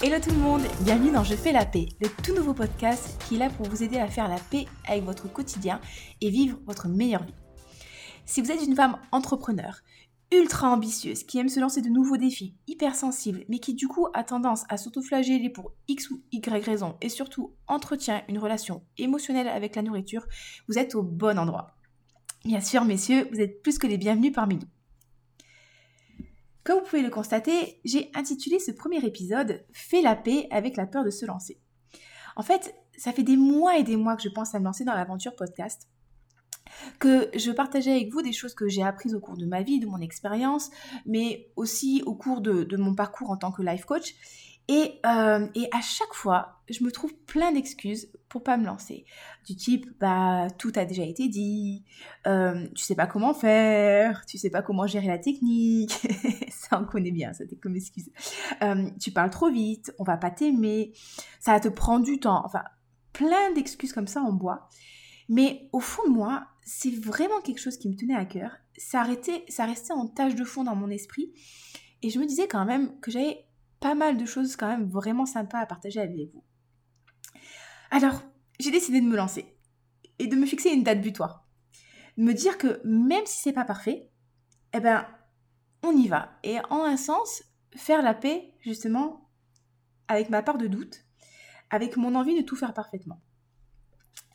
[0.00, 3.34] Hello tout le monde, bienvenue dans Je fais la paix, le tout nouveau podcast qui
[3.34, 5.80] est là pour vous aider à faire la paix avec votre quotidien
[6.20, 7.34] et vivre votre meilleure vie.
[8.24, 9.80] Si vous êtes une femme entrepreneur,
[10.30, 14.22] ultra ambitieuse, qui aime se lancer de nouveaux défis, hypersensible, mais qui du coup a
[14.22, 19.74] tendance à s'autoflageller pour X ou Y raison et surtout entretient une relation émotionnelle avec
[19.74, 20.28] la nourriture,
[20.68, 21.74] vous êtes au bon endroit.
[22.44, 24.77] Bien sûr, messieurs, vous êtes plus que les bienvenus parmi nous.
[26.64, 30.86] Comme vous pouvez le constater, j'ai intitulé ce premier épisode Fais la paix avec la
[30.86, 31.60] peur de se lancer.
[32.36, 34.84] En fait, ça fait des mois et des mois que je pense à me lancer
[34.84, 35.88] dans l'aventure podcast
[36.98, 39.80] que je partageais avec vous des choses que j'ai apprises au cours de ma vie,
[39.80, 40.70] de mon expérience,
[41.06, 44.14] mais aussi au cours de, de, mon parcours en tant que life coach.
[44.68, 49.06] Et, euh, et à chaque fois, je me trouve plein d'excuses pour pas me lancer.
[49.46, 51.84] Du type, bah, tout a déjà été dit,
[52.26, 56.06] euh, tu sais pas comment faire, tu sais pas comment gérer la technique,
[56.50, 58.10] ça on connaît bien, ça t'es comme excuse.
[58.62, 60.92] Euh, tu parles trop vite, on va pas t'aimer,
[61.40, 62.64] ça va te prendre du temps, enfin,
[63.14, 64.68] plein d'excuses comme ça en bois.
[65.30, 68.56] Mais au fond de moi, c'est vraiment quelque chose qui me tenait à cœur.
[68.76, 71.32] Ça, arrêtait, ça restait en tâche de fond dans mon esprit.
[72.02, 73.44] Et je me disais quand même que j'avais
[73.80, 76.44] pas mal de choses quand même vraiment sympas à partager avec vous.
[77.90, 78.22] Alors,
[78.58, 79.56] j'ai décidé de me lancer
[80.18, 81.46] et de me fixer une date butoir.
[82.16, 84.10] Me dire que même si c'est pas parfait,
[84.74, 85.06] eh ben,
[85.82, 86.38] on y va.
[86.42, 87.44] Et en un sens,
[87.76, 89.30] faire la paix, justement,
[90.08, 91.04] avec ma part de doute,
[91.70, 93.22] avec mon envie de tout faire parfaitement.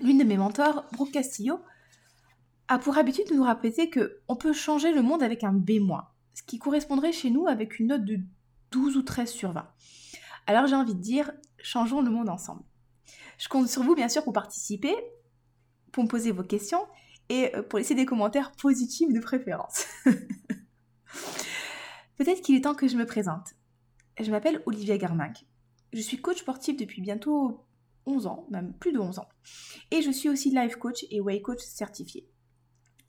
[0.00, 1.60] L'une de mes mentors, Brooke Castillo,
[2.68, 5.80] a pour habitude de nous répéter que on peut changer le monde avec un B-,
[6.34, 8.20] ce qui correspondrait chez nous avec une note de
[8.72, 9.68] 12 ou 13 sur 20.
[10.46, 12.64] Alors j'ai envie de dire, changeons le monde ensemble.
[13.38, 14.94] Je compte sur vous bien sûr pour participer,
[15.92, 16.84] pour me poser vos questions
[17.28, 19.86] et euh, pour laisser des commentaires positifs de préférence.
[22.16, 23.54] Peut-être qu'il est temps que je me présente.
[24.20, 25.44] Je m'appelle Olivia Garminck.
[25.92, 27.64] Je suis coach sportif depuis bientôt
[28.06, 29.28] 11 ans, même plus de 11 ans.
[29.90, 32.28] Et je suis aussi life coach et way coach certifié.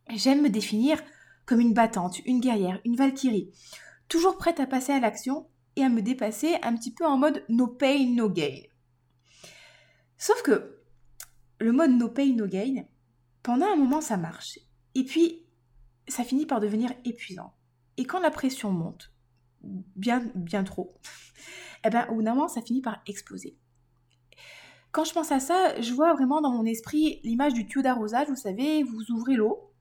[0.09, 1.02] J'aime me définir
[1.46, 3.52] comme une battante, une guerrière, une valkyrie,
[4.07, 7.44] toujours prête à passer à l'action et à me dépasser un petit peu en mode
[7.50, 8.61] no pain, no gain.
[10.17, 10.79] Sauf que
[11.59, 12.85] le mode no pain, no gain,
[13.41, 14.59] pendant un moment ça marche.
[14.95, 15.45] Et puis,
[16.07, 17.53] ça finit par devenir épuisant.
[17.97, 19.11] Et quand la pression monte,
[19.61, 20.94] bien, bien trop,
[21.85, 23.57] eh ben, au bout d'un moment, ça finit par exploser.
[24.91, 28.28] Quand je pense à ça, je vois vraiment dans mon esprit l'image du tuyau d'arrosage.
[28.28, 29.72] Vous savez, vous ouvrez l'eau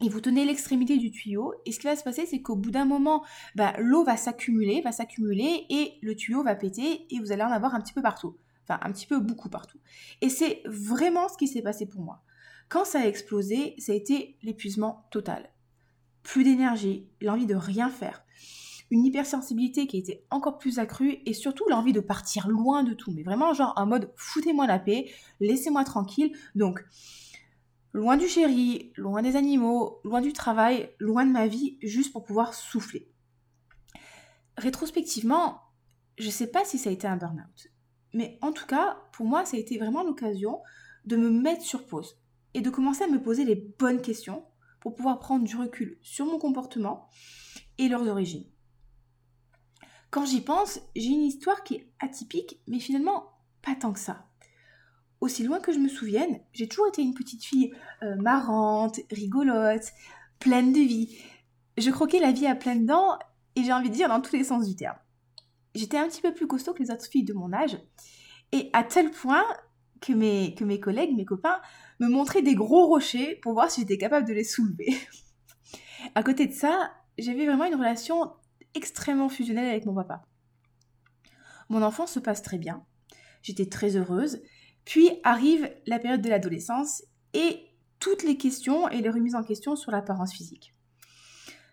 [0.00, 1.54] et vous tenez l'extrémité du tuyau.
[1.66, 3.24] Et ce qui va se passer, c'est qu'au bout d'un moment,
[3.56, 7.50] bah, l'eau va s'accumuler, va s'accumuler et le tuyau va péter et vous allez en
[7.50, 8.36] avoir un petit peu partout.
[8.64, 9.78] Enfin, un petit peu beaucoup partout.
[10.20, 12.22] Et c'est vraiment ce qui s'est passé pour moi.
[12.68, 15.50] Quand ça a explosé, ça a été l'épuisement total.
[16.22, 18.22] Plus d'énergie, l'envie de rien faire.
[18.90, 23.10] Une hypersensibilité qui été encore plus accrue et surtout l'envie de partir loin de tout.
[23.10, 25.10] Mais vraiment, genre en mode foutez-moi la paix,
[25.40, 26.32] laissez-moi tranquille.
[26.54, 26.84] Donc,
[27.92, 32.24] loin du chéri, loin des animaux, loin du travail, loin de ma vie, juste pour
[32.24, 33.10] pouvoir souffler.
[34.56, 35.60] Rétrospectivement,
[36.18, 37.68] je ne sais pas si ça a été un burn-out.
[38.14, 40.60] Mais en tout cas, pour moi, ça a été vraiment l'occasion
[41.04, 42.18] de me mettre sur pause
[42.54, 44.44] et de commencer à me poser les bonnes questions
[44.80, 47.08] pour pouvoir prendre du recul sur mon comportement
[47.78, 48.46] et leurs origines.
[50.10, 53.32] Quand j'y pense, j'ai une histoire qui est atypique, mais finalement
[53.62, 54.27] pas tant que ça
[55.20, 59.92] aussi loin que je me souvienne, j'ai toujours été une petite fille euh, marrante, rigolote,
[60.38, 61.18] pleine de vie.
[61.76, 63.18] Je croquais la vie à pleines dents
[63.56, 64.96] et j'ai envie de dire dans tous les sens du terme.
[65.74, 67.78] J'étais un petit peu plus costaud que les autres filles de mon âge
[68.52, 69.44] et à tel point
[70.00, 71.60] que mes, que mes collègues, mes copains
[72.00, 74.96] me montraient des gros rochers pour voir si j'étais capable de les soulever.
[76.14, 78.32] à côté de ça, j'avais vraiment une relation
[78.74, 80.22] extrêmement fusionnelle avec mon papa.
[81.68, 82.84] Mon enfance se passe très bien.
[83.42, 84.40] J'étais très heureuse
[84.88, 87.04] puis arrive la période de l'adolescence
[87.34, 87.66] et
[87.98, 90.74] toutes les questions et les remises en question sur l'apparence physique.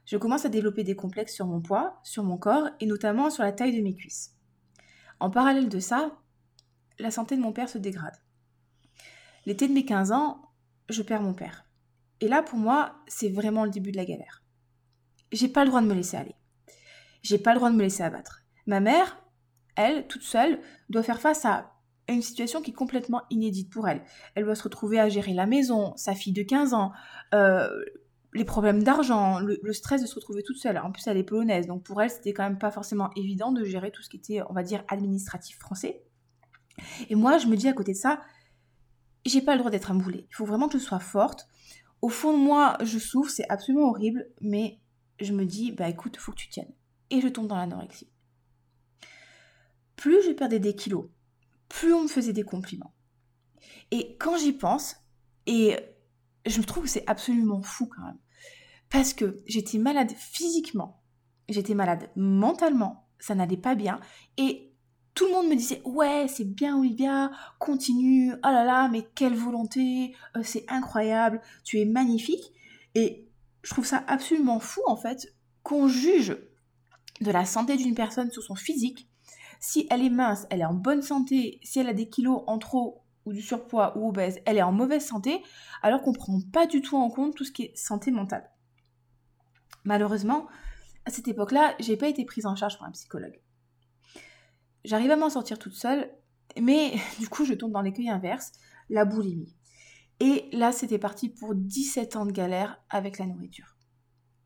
[0.06, 3.44] Je commence à développer des complexes sur mon poids, sur mon corps et notamment sur
[3.44, 4.36] la taille de mes cuisses.
[5.22, 6.20] En parallèle de ça,
[7.00, 8.22] la santé de mon père se dégrade.
[9.46, 10.52] L'été de mes 15 ans,
[10.90, 11.66] je perds mon père.
[12.20, 14.44] Et là, pour moi, c'est vraiment le début de la galère.
[15.32, 16.36] J'ai pas le droit de me laisser aller.
[17.24, 18.42] J'ai pas le droit de me laisser abattre.
[18.68, 19.24] Ma mère,
[19.78, 20.60] elle, toute seule,
[20.90, 21.75] doit faire face à
[22.14, 24.04] une situation qui est complètement inédite pour elle.
[24.36, 26.92] Elle doit se retrouver à gérer la maison, sa fille de 15 ans,
[27.34, 27.68] euh,
[28.34, 30.78] les problèmes d'argent, le, stress de se retrouver toute seule.
[30.78, 33.64] En plus, elle est polonaise, donc pour elle, c'était quand même pas forcément évident de
[33.64, 36.04] gérer tout ce qui était, on va dire, administratif français.
[37.10, 38.22] Et moi, je me dis à côté de ça,
[39.26, 40.28] j'ai pas le droit d'être un boulet.
[40.30, 41.48] Il faut vraiment que je sois forte.
[42.02, 44.80] Au fond de moi, je souffre, c'est absolument horrible, mais
[45.20, 46.74] je me dis, bah écoute, faut que tu tiennes.
[47.10, 48.10] Et je tombe dans l'anorexie.
[49.96, 51.06] plus je perdais des kilos,
[51.70, 52.94] plus on me faisait des compliments.
[53.92, 54.98] Et quand j'y pense,
[55.46, 55.78] et
[56.46, 58.20] je me trouve que c'est absolument fou quand même,
[58.90, 61.04] parce que j'étais malade physiquement,
[61.50, 64.00] j'étais malade mentalement, ça n'allait pas bien,
[64.38, 64.72] et
[65.14, 69.36] tout le monde me disait ouais c'est bien Olivia, continue, oh là là mais quelle
[69.36, 72.52] volonté, euh, c'est incroyable, tu es magnifique,
[72.96, 73.28] et
[73.64, 76.38] je trouve ça absolument fou en fait qu'on juge
[77.22, 79.10] de la santé d'une personne sur son physique.
[79.60, 81.60] Si elle est mince, elle est en bonne santé.
[81.64, 84.72] Si elle a des kilos en trop ou du surpoids ou obèse, elle est en
[84.72, 85.42] mauvaise santé,
[85.82, 88.50] alors qu'on ne prend pas du tout en compte tout ce qui est santé mentale.
[89.84, 90.48] Malheureusement,
[91.06, 93.40] à cette époque-là, j'ai pas été prise en charge par un psychologue.
[94.84, 96.12] J'arrive à m'en sortir toute seule,
[96.60, 98.52] mais du coup, je tombe dans l'écueil inverse,
[98.90, 99.56] la boulimie.
[100.20, 103.76] Et là, c'était parti pour 17 ans de galère avec la nourriture.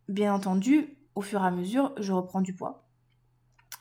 [0.08, 2.89] Bien entendu, au fur et à mesure, je reprends du poids.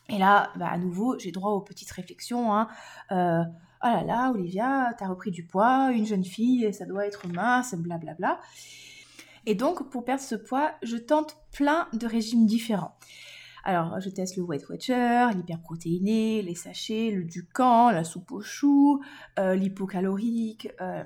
[0.08, 2.54] Et là, bah, à nouveau, j'ai droit aux petites réflexions.
[2.54, 2.68] Hein.
[3.12, 3.42] Euh,
[3.84, 7.74] oh là là, Olivia, t'as repris du poids, une jeune fille, ça doit être mince,
[7.74, 8.40] blablabla.
[9.46, 12.96] Et donc, pour perdre ce poids, je tente plein de régimes différents.
[13.64, 19.02] Alors, je teste le Weight Watcher, l'hyperprotéiné, les sachets, le Ducan, la soupe aux choux,
[19.38, 21.04] euh, l'hypocalorique, euh,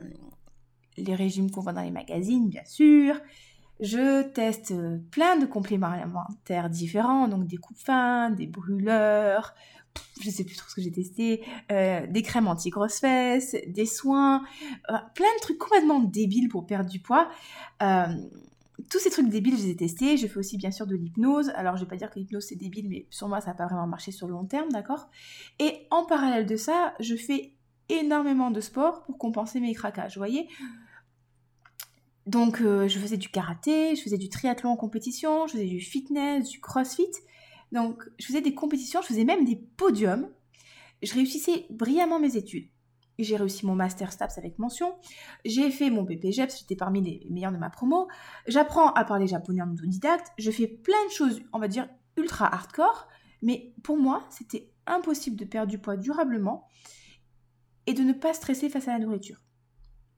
[0.97, 3.17] les régimes qu'on voit dans les magazines, bien sûr.
[3.81, 9.55] Je teste euh, plein de compléments alimentaires différents, donc des coupes fins, des brûleurs,
[10.21, 14.45] je sais plus trop ce que j'ai testé, euh, des crèmes anti-grosses fesses, des soins,
[14.91, 17.29] euh, plein de trucs complètement débiles pour perdre du poids.
[18.91, 20.17] tous ces trucs débiles, je les ai testés.
[20.17, 21.51] Je fais aussi bien sûr de l'hypnose.
[21.55, 23.67] Alors je vais pas dire que l'hypnose c'est débile, mais sur moi ça n'a pas
[23.67, 25.09] vraiment marché sur le long terme, d'accord?
[25.59, 27.55] Et en parallèle de ça, je fais
[27.89, 30.15] énormément de sport pour compenser mes craquages.
[30.15, 30.49] Vous voyez?
[32.27, 35.81] Donc euh, je faisais du karaté, je faisais du triathlon en compétition, je faisais du
[35.81, 37.11] fitness, du crossfit.
[37.73, 40.29] Donc je faisais des compétitions, je faisais même des podiums.
[41.03, 42.69] Je réussissais brillamment mes études.
[43.19, 44.95] J'ai réussi mon master STAPS avec mention.
[45.45, 48.09] J'ai fait mon BPGEPS, j'étais parmi les meilleurs de ma promo.
[48.47, 50.29] J'apprends à parler japonais en autodidacte.
[50.39, 53.09] Je fais plein de choses, on va dire, ultra hardcore.
[53.43, 56.69] Mais pour moi, c'était impossible de perdre du poids durablement
[57.87, 59.43] et de ne pas stresser face à la nourriture.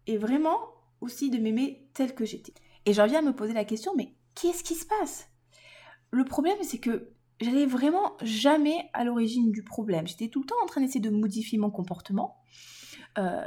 [0.06, 0.58] Et vraiment,
[1.04, 2.54] de m'aimer telle que j'étais.
[2.86, 5.28] Et j'en viens à me poser la question, mais qu'est-ce qui se passe?
[6.10, 7.10] Le problème, c'est que
[7.40, 10.06] j'allais vraiment jamais à l'origine du problème.
[10.06, 12.36] J'étais tout le temps en train d'essayer de modifier mon comportement,
[13.18, 13.44] euh,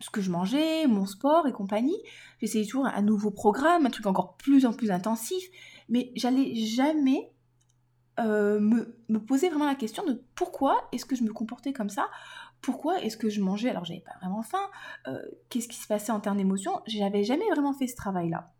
[0.00, 2.00] ce que je mangeais, mon sport et compagnie.
[2.40, 5.44] J'essayais toujours un nouveau programme, un truc encore plus en plus intensif,
[5.88, 7.32] mais j'allais jamais
[8.18, 11.90] euh, me, me, poser vraiment la question de pourquoi est-ce que je me comportais comme
[11.90, 12.08] ça?
[12.60, 14.70] Pourquoi est-ce que je mangeais alors j'avais pas vraiment faim
[15.06, 18.52] euh, Qu'est-ce qui se passait en termes d'émotions J'avais jamais vraiment fait ce travail-là.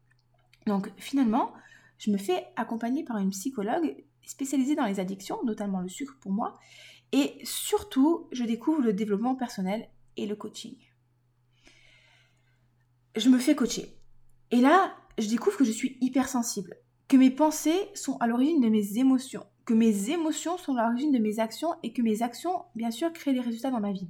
[0.66, 1.52] Donc finalement,
[1.98, 6.32] je me fais accompagner par une psychologue spécialisée dans les addictions, notamment le sucre pour
[6.32, 6.58] moi,
[7.12, 10.76] et surtout, je découvre le développement personnel et le coaching.
[13.14, 13.96] Je me fais coacher.
[14.50, 16.76] Et là, je découvre que je suis hypersensible,
[17.08, 21.18] que mes pensées sont à l'origine de mes émotions, que mes émotions sont l'origine de
[21.18, 24.08] mes actions et que mes actions, bien sûr, créent des résultats dans ma vie.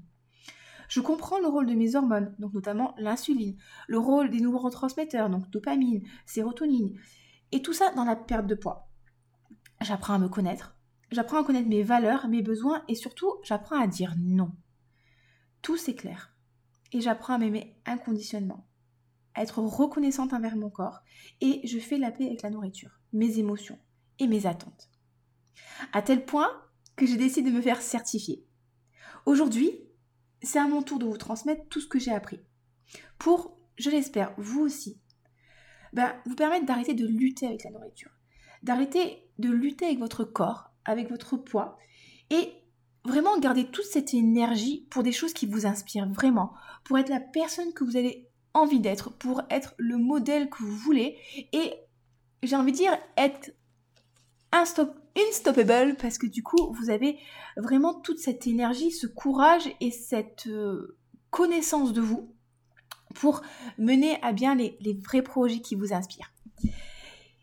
[0.89, 3.57] Je comprends le rôle de mes hormones, donc notamment l'insuline,
[3.89, 6.97] le rôle des neurotransmetteurs, donc dopamine, sérotonine,
[7.53, 8.89] et tout ça dans la perte de poids.
[9.81, 10.77] J'apprends à me connaître,
[11.11, 14.53] j'apprends à connaître mes valeurs, mes besoins, et surtout, j'apprends à dire non.
[15.63, 16.33] Tout s'éclaire.
[16.93, 18.69] Et j'apprends à m'aimer inconditionnellement,
[19.35, 21.01] à être reconnaissante envers mon corps,
[21.41, 23.79] et je fais la paix avec la nourriture, mes émotions
[24.21, 24.91] et mes attentes.
[25.93, 26.51] À tel point
[26.97, 28.45] que j'ai décidé de me faire certifier.
[29.27, 29.71] Aujourd'hui,
[30.43, 32.41] c'est à mon tour de vous transmettre tout ce que j'ai appris.
[33.19, 35.01] Pour, je l'espère, vous aussi,
[35.93, 38.11] ben, vous permettre d'arrêter de lutter avec la nourriture.
[38.63, 41.77] D'arrêter de lutter avec votre corps, avec votre poids,
[42.31, 42.53] et
[43.05, 46.53] vraiment garder toute cette énergie pour des choses qui vous inspirent vraiment,
[46.85, 50.77] pour être la personne que vous avez envie d'être, pour être le modèle que vous
[50.77, 51.19] voulez,
[51.53, 51.75] et
[52.43, 53.51] j'ai envie de dire être
[54.65, 57.19] stop unstoppable parce que du coup, vous avez
[57.57, 60.99] vraiment toute cette énergie, ce courage et cette euh,
[61.31, 62.35] connaissance de vous
[63.15, 63.43] pour
[63.79, 66.33] mener à bien les, vrais projets qui vous inspirent.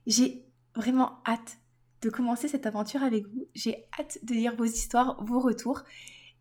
[0.05, 1.57] J'ai vraiment hâte
[2.01, 3.47] de commencer cette aventure avec vous.
[3.55, 5.83] J'ai hâte de lire vos histoires, vos retours.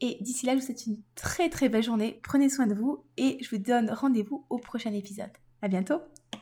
[0.00, 2.20] Et d'ici là, je vous souhaite une très très belle journée.
[2.22, 5.30] Prenez soin de vous et je vous donne rendez-vous au prochain épisode.
[5.62, 6.00] À bientôt!